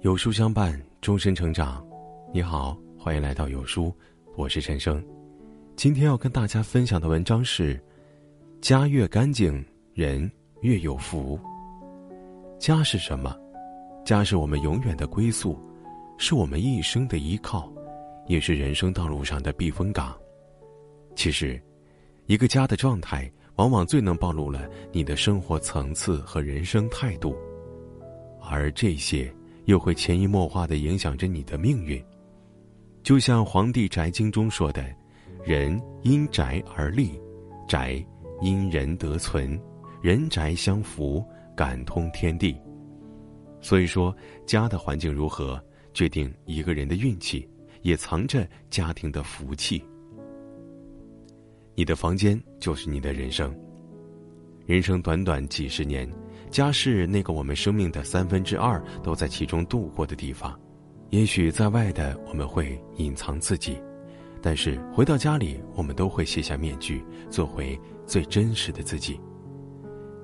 [0.00, 1.82] 有书相伴，终身成长。
[2.32, 3.92] 你好，欢迎来到有书，
[4.36, 5.02] 我是陈生。
[5.76, 7.82] 今天要跟大家分享的文章是：
[8.60, 11.38] 家越干净，人越有福。
[12.58, 13.34] 家是什么？
[14.04, 15.58] 家是我们永远的归宿，
[16.18, 17.72] 是我们一生的依靠，
[18.26, 20.14] 也是人生道路上的避风港。
[21.16, 21.60] 其实，
[22.26, 27.34] 一个家的状态，往往最能暴露了你的生活层次和人生态度，
[28.48, 29.32] 而这些。
[29.66, 31.98] 又会潜移默化的影响着你的命运，
[33.02, 34.84] 就像《黄帝宅经》中说的
[35.42, 37.18] ：“人因宅而立，
[37.66, 38.04] 宅
[38.42, 39.58] 因人得存，
[40.02, 41.24] 人宅相扶，
[41.56, 42.54] 感通天地。”
[43.62, 45.58] 所以说，家的环境如何，
[45.94, 47.48] 决定一个人的运气，
[47.80, 49.82] 也藏着家庭的福气。
[51.74, 53.50] 你的房间就是你的人生。
[54.66, 56.06] 人生短短几十年。
[56.54, 60.56] 家是那个我们生命的三分之二都在其中度过的地方，
[61.10, 63.82] 也许在外的我们会隐藏自己，
[64.40, 69.20] 但是回到家里，我们都会卸下面具，做回最真实的自己。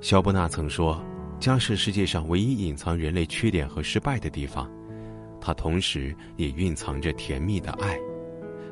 [0.00, 1.02] 肖伯纳曾说
[1.40, 4.70] ：“家是世界上唯一隐藏人类缺点和失败的地方，
[5.40, 7.98] 它同时也蕴藏着甜蜜的爱。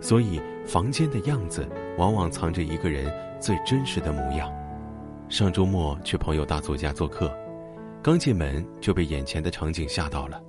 [0.01, 4.49] 所以，房间的样子往往藏着一个人最真实的模样。”
[5.29, 7.29] 上周末去朋友大作家做客。
[8.09, 10.43] 刚进门就被眼前的场景吓到了，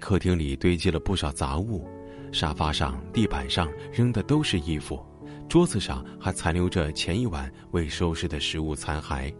[0.00, 1.88] 客厅里堆积了不少杂物，
[2.32, 5.00] 沙发上、地板上扔的都是衣服，
[5.48, 9.32] 桌子上还残留着前一晚未收拾的食物残骸。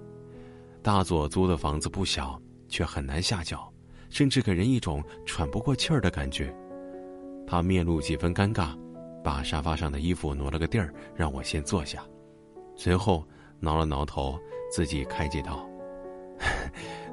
[0.81, 3.69] 大佐租的房子不小，却很难下脚，
[4.11, 6.55] 甚至给人一种喘不过气儿的感觉。
[7.49, 8.79] 他面露几分尴尬，
[9.25, 12.05] 把沙发上的衣服挪了个地儿，让我先坐下，
[12.77, 13.27] 随后
[13.59, 14.39] 挠了挠头，
[14.71, 15.69] 自己开解道。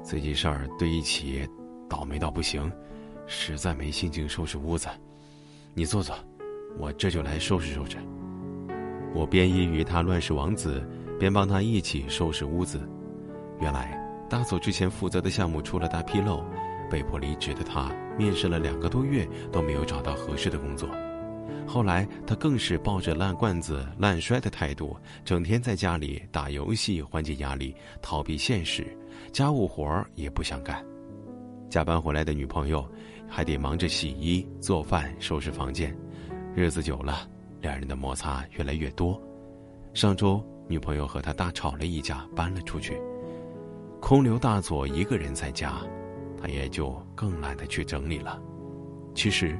[0.07, 1.45] 最近事儿堆一起，
[1.89, 2.71] 倒霉到不行，
[3.25, 4.87] 实在没心情收拾屋子。
[5.73, 6.15] 你坐坐，
[6.79, 7.97] 我这就来收拾收拾。
[9.13, 10.81] 我边揶揄他乱世王子，
[11.19, 12.89] 边帮他一起收拾屋子。
[13.59, 13.99] 原来
[14.29, 16.41] 大佐之前负责的项目出了大纰漏，
[16.89, 20.87] 被迫离职的他，面试了两个多月都没有找到合适的工作。
[21.67, 24.95] 后来他更是抱着烂罐子烂摔的态度，
[25.25, 28.87] 整天在家里打游戏缓解压力，逃避现实。
[29.33, 30.83] 家务活儿也不想干，
[31.69, 32.89] 加班回来的女朋友
[33.27, 35.95] 还得忙着洗衣、做饭、收拾房间，
[36.55, 37.27] 日子久了，
[37.59, 39.21] 两人的摩擦越来越多。
[39.93, 42.97] 上周，女朋友和他大吵了一架，搬了出去，
[43.99, 45.73] 空留大佐一个人在家，
[46.41, 48.41] 他也就更懒得去整理了。
[49.13, 49.59] 其实，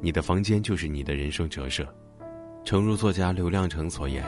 [0.00, 1.86] 你的房间就是你的人生折射。
[2.64, 4.24] 诚如作家刘亮程所言，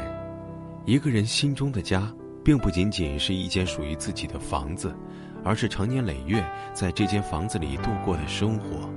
[0.85, 2.13] 一个人心中的家。
[2.43, 4.95] 并不仅仅是一间属于自己的房子，
[5.45, 6.43] 而是长年累月
[6.73, 8.89] 在这间房子里度过的生活。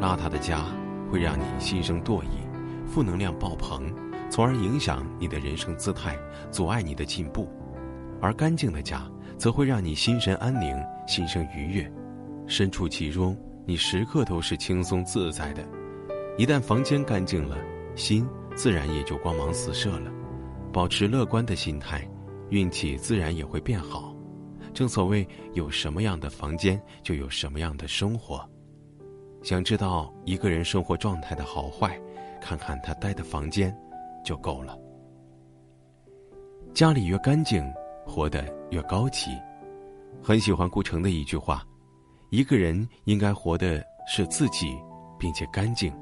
[0.00, 0.64] 邋遢的家
[1.10, 2.28] 会让你心生惰意，
[2.86, 3.92] 负能量爆棚，
[4.30, 6.16] 从而影响你的人生姿态，
[6.52, 7.48] 阻碍你的进步；
[8.20, 9.02] 而干净的家
[9.36, 10.76] 则会让你心神安宁，
[11.08, 11.92] 心生愉悦，
[12.46, 15.66] 身处其中，你时刻都是轻松自在的。
[16.36, 17.56] 一旦房间干净了，
[17.94, 20.10] 心自然也就光芒四射了。
[20.72, 22.08] 保持乐观的心态。
[22.50, 24.14] 运气自然也会变好，
[24.74, 28.48] 正所谓有什么样的房间，就有什么样的生活。
[29.42, 31.98] 想知道一个人生活状态的好坏，
[32.40, 33.74] 看看他待的房间
[34.24, 34.78] 就够了。
[36.74, 37.64] 家里越干净，
[38.06, 39.30] 活得越高级。
[40.22, 41.66] 很喜欢顾城的一句话
[42.34, 44.76] ：“一个人应该活的是自己，
[45.16, 45.92] 并且干净。”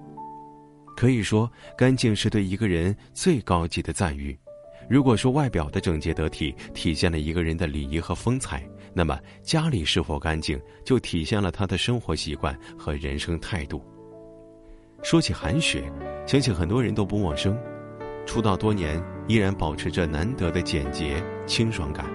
[0.97, 4.38] 可以说，干净是对一个人最高级的赞誉。
[4.88, 13.84] 如果说外表的整洁得体体现了一个人的礼仪和风采，那么家里是否干净，就体现了他的生活习惯和人生态度。
[15.03, 15.84] 说起韩雪，
[16.26, 17.54] 相信很多人都不陌生。
[18.25, 22.06] 出道多年，依然保持着难得的简洁清爽感。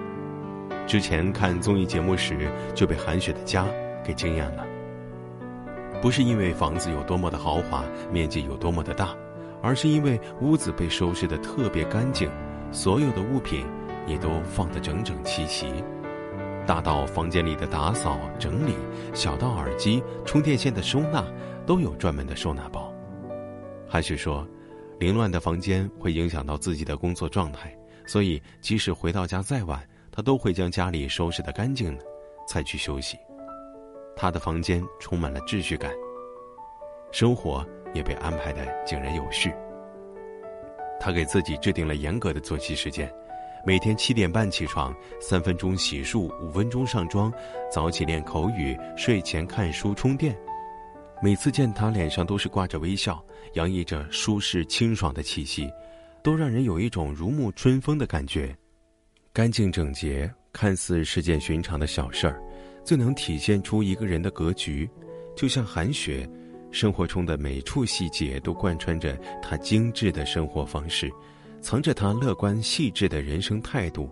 [0.88, 3.68] 之前看综艺节目时，就被韩雪的家
[4.07, 4.66] 给惊艳了。
[6.01, 9.13] 不是因为房子有多么的豪华，面积有多么的大，
[9.62, 12.30] 而是因为屋子被收拾的特别干净。
[12.71, 13.65] 所有的物品
[14.06, 15.68] 也都放得整整齐齐，
[16.65, 18.75] 大到房间里的打扫整理，
[19.13, 21.25] 小到耳机、充电线的收纳，
[21.65, 22.94] 都有专门的收纳包。
[23.88, 24.45] 还是说
[25.00, 27.74] ：“凌乱的房间会影响到自己的工作状态，
[28.06, 29.81] 所以即使回到家再晚，
[30.12, 32.03] 他都会将家里收拾得干净了，
[32.48, 33.18] 才去休息。
[34.18, 35.94] 他的房间充满了秩序感，
[37.12, 39.54] 生活也被安排得井然有序。”
[41.00, 43.14] 他给自己制定了严格的作息时间，
[43.64, 47.31] 每天七点半起床，三分钟洗漱，五分钟上妆，
[47.72, 50.36] 早起练口语，睡前看书充电。
[51.22, 53.24] 每次见他，脸上都是挂着微笑，
[53.54, 55.72] 洋溢着舒适清爽的气息，
[56.24, 58.56] 都让人有一种如沐春风的感觉。
[59.31, 62.42] 干净整洁，看似是件寻常的小事儿，
[62.88, 64.89] 最能体现出一个人的格局。
[65.36, 66.25] 就像韩雪，
[66.72, 71.12] 生活中的每处细节都贯穿着她精致的生活方式。
[71.60, 74.10] 藏着她乐观细致的人生态度。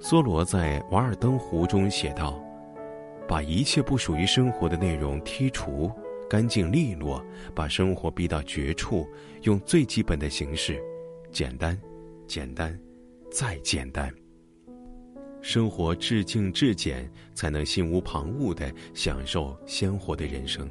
[0.00, 2.42] 梭罗在《瓦尔登湖》中写道
[3.28, 5.92] ：“把一切不属于生活的内容剔除，
[6.26, 7.22] 干净利落，
[7.54, 9.06] 把生活逼到绝处，
[9.42, 10.82] 用最基本的形式，
[11.30, 11.78] 简单，
[12.26, 12.80] 简单，
[13.30, 14.10] 再简单。
[15.44, 20.66] 生活至静至简，才能心无旁骛地享受鲜活的人生。”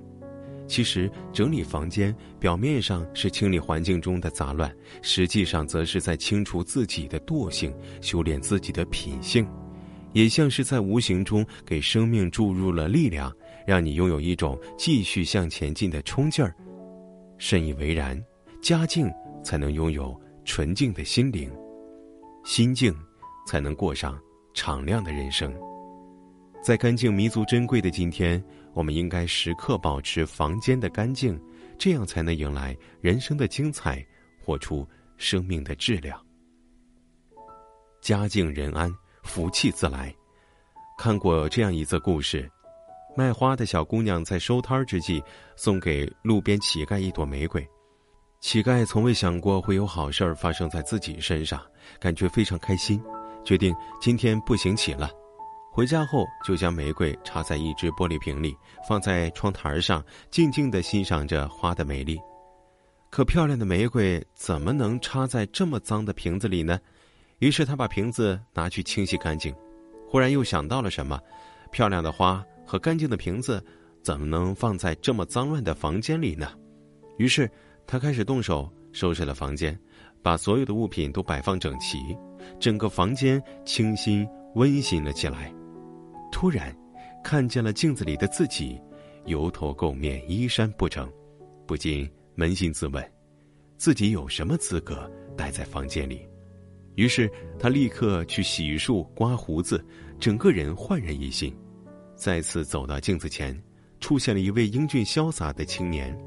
[0.68, 7.72] 其实，整理房间表面上是清理环境中的杂乱，实际上则是在清除自己的惰性，
[8.02, 9.48] 修炼自己的品性，
[10.12, 13.32] 也像是在无形中给生命注入了力量，
[13.68, 16.52] 让你拥有一种继续向前进的冲劲儿。
[17.38, 18.20] 深以为然，
[18.60, 19.08] 家境
[19.44, 21.52] 才能拥有纯净的心灵，
[22.44, 22.92] 心境
[23.46, 24.20] 才能过上
[24.54, 25.54] 敞亮的人生。
[26.62, 28.44] 在干净弥足珍贵的今天。
[28.74, 31.40] 我们应该时刻保持房间的干净，
[31.78, 34.04] 这样才能迎来人生的精彩，
[34.44, 34.84] 活出
[35.16, 36.20] 生命的质量。
[38.02, 38.92] 家境人安，
[39.22, 40.12] 福气自来。
[40.98, 42.50] 看过这样一则故事：
[43.16, 45.22] 卖花的小姑娘在收摊之际，
[45.56, 47.64] 送给路边乞丐一朵玫瑰。
[48.42, 51.62] 乞丐从未想过会有好事儿发生在自己身上，
[52.00, 53.00] 感觉非常开心，
[53.44, 55.10] 决定今天不行乞了。
[55.72, 58.56] 回家后，就将玫瑰插在一只玻璃瓶里，
[58.88, 62.20] 放在窗台上，静静的欣赏着花的美丽。
[63.10, 66.80] 可漂亮的玫瑰怎么能插在这么脏的瓶子里呢？
[67.40, 69.54] 于是他把瓶子拿去清洗干净。
[70.08, 71.20] 忽然又想到了什么，
[71.72, 73.64] 漂亮的花和干净的瓶子
[74.04, 76.52] 怎么能放在这么脏乱的房间里呢？
[77.18, 77.50] 于是
[77.88, 79.78] 他开始动手收拾了房间，
[80.24, 82.18] 把所有的物品都摆放整齐，
[82.60, 84.26] 整个房间清新
[84.56, 85.54] 温馨了起来。
[86.32, 86.76] 突然，
[87.24, 88.80] 看见了镜子里的自己，
[89.26, 91.12] 油头垢面、衣衫不整，
[91.68, 93.12] 不禁扪心自问：
[93.78, 96.26] 自己有什么资格待在房间里？
[96.96, 97.30] 于是
[97.60, 99.84] 他立刻去洗漱、刮胡子，
[100.20, 101.54] 整个人焕然一新。
[102.16, 103.60] 再次走到镜子前，
[104.00, 106.18] 出现了一位英俊潇洒的青年。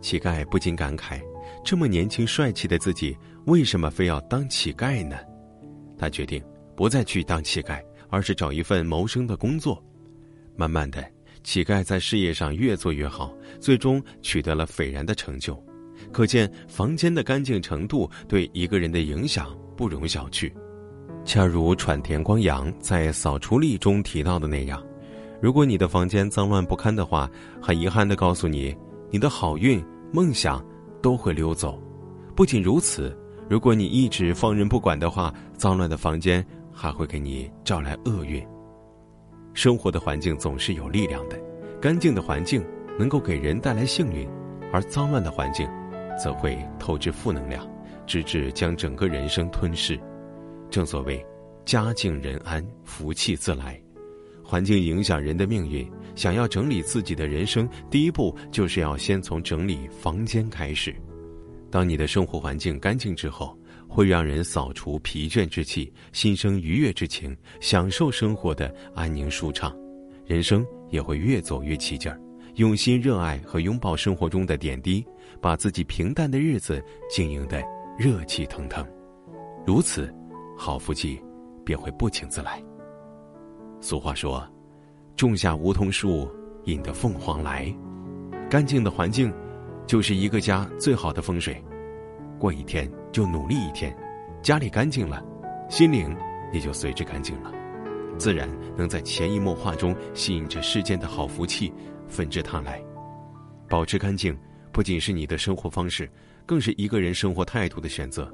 [0.00, 1.20] 乞丐不禁感慨：
[1.64, 3.16] 这么年轻帅气的自己，
[3.46, 5.16] 为什么非要当乞丐呢？
[5.98, 6.42] 他决定
[6.76, 7.80] 不再去当乞丐。
[8.12, 9.80] 而是找一份谋生的工作，
[10.56, 11.00] 慢慢的，
[11.44, 15.56] 乞丐在事业上越做越好，最终取得了斐然的成就。
[16.10, 20.52] 可见房间的干净程度对一个人的影响不容小觑。
[21.24, 24.84] 恰如川田光阳在《扫除力》中提到的那样，
[25.40, 27.30] 如果你的房间脏乱不堪的话，
[27.62, 28.76] 很遗憾的告诉你，
[29.12, 29.80] 你的好运、
[30.12, 30.60] 梦想
[31.02, 31.80] 都会溜走。
[32.34, 33.16] 不仅如此，
[33.48, 36.44] 如果你一直放任不管的话，脏乱的房间。
[36.72, 38.42] 还会给你招来厄运。
[39.52, 41.38] 生活的环境总是有力量的，
[41.78, 42.64] 干净的环境
[42.98, 44.26] 能够给人带来幸运，
[44.72, 45.68] 而脏乱的环境，
[46.18, 47.68] 则会透支负能量，
[48.06, 50.00] 直至将整个人生吞噬。
[50.70, 51.22] 正所谓，
[51.66, 53.78] 家境人安，福气自来。
[54.50, 60.92] 环境影响人的命运，想要整理自己的人生，第一步就是要先从整理房间开始。
[61.70, 63.56] 当你的生活环境干净之后。
[63.92, 69.76] 会让人扫除疲倦之气，心生愉悦之情，享受生活的安宁舒畅，
[70.24, 72.16] 人生也会越走越起劲儿。
[72.54, 75.04] 用心热爱和拥抱生活中的点滴，
[75.42, 77.60] 把自己平淡的日子经营的
[77.98, 78.86] 热气腾腾，
[79.66, 80.08] 如此，
[80.56, 81.20] 好福气
[81.64, 82.69] 便会不请自来。
[83.80, 84.46] 俗话说
[85.16, 86.30] ：“种下梧桐树，
[86.64, 87.74] 引得凤凰来。”
[88.50, 89.32] 干净的环境，
[89.86, 91.62] 就是一个家最好的风水。
[92.38, 93.96] 过一天就努力一天，
[94.42, 95.24] 家里干净了，
[95.68, 96.14] 心灵
[96.52, 97.52] 也就随之干净了，
[98.18, 101.72] 自然能在潜移默化中吸引着世间的好福气
[102.08, 102.82] 纷至沓来。
[103.68, 104.36] 保持干净
[104.72, 106.10] 不仅是你的生活方式，
[106.44, 108.32] 更是一个人生活态度的选择。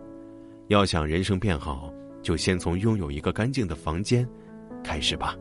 [0.68, 4.26] 要想人生变好，就先从拥有一个干净的房间
[4.86, 5.34] 开始吧。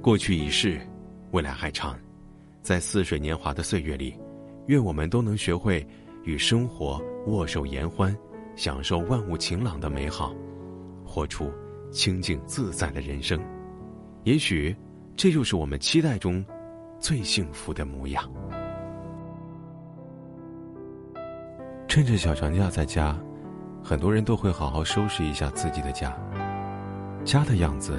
[0.00, 0.80] 过去已逝，
[1.32, 1.98] 未来还长，
[2.62, 4.16] 在似水年华的岁月里，
[4.66, 5.84] 愿我们都能学会。
[6.26, 8.12] 与生活握手言欢，
[8.56, 10.34] 享受万物晴朗的美好，
[11.04, 11.52] 活出
[11.92, 13.40] 清静自在的人生。
[14.24, 14.74] 也许，
[15.14, 16.44] 这就是我们期待中
[16.98, 18.28] 最幸福的模样。
[21.86, 23.16] 趁着小长假在家，
[23.84, 26.12] 很多人都会好好收拾一下自己的家。
[27.26, 27.98] 家的样子，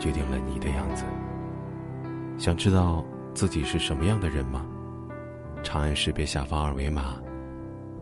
[0.00, 1.04] 决定了你的样子。
[2.36, 4.66] 想知道自己是什么样的人吗？
[5.62, 7.14] 长按识别下方二维码，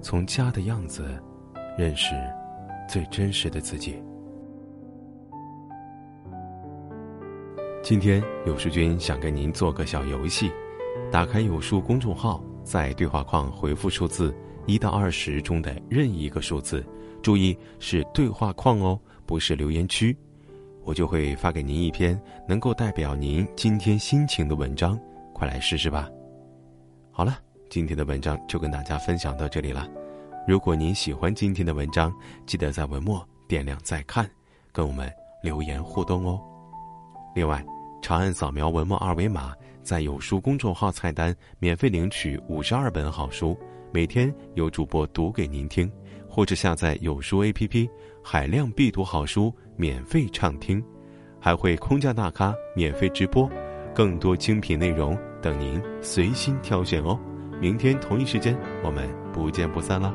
[0.01, 1.23] 从家的样子
[1.77, 2.15] 认识
[2.89, 4.03] 最真实的自己。
[7.83, 10.51] 今天有书君想跟您做个小游戏，
[11.11, 14.35] 打开有书公众号，在对话框回复数字
[14.65, 16.83] 一到二十中的任意一个数字，
[17.21, 20.17] 注意是对话框哦，不是留言区，
[20.85, 24.99] 我就会发给您一篇能够代表您今天心情的文章，
[25.33, 26.09] 快来试试吧。
[27.11, 27.39] 好了，
[27.71, 29.89] 今天的文章就跟大家分享到这里了。
[30.47, 32.13] 如果您喜欢今天的文章，
[32.47, 34.29] 记得在文末点亮再看，
[34.73, 35.11] 跟我们
[35.43, 36.41] 留言互动哦。
[37.35, 37.65] 另外，
[38.03, 43.57] 长按扫描文末二维码，在有书公众号菜单免费领取五十二本好书，
[43.93, 45.89] 每天有主播读给您听；
[46.35, 47.87] 或者下载有书 APP，
[48.25, 50.83] 海量必读好书免费畅听，
[51.39, 53.51] 还会空降大咖免费直播，
[53.95, 57.21] 更多精品内容等您随心挑选哦。
[57.61, 60.11] 明天同一时间，我们不见不散啦。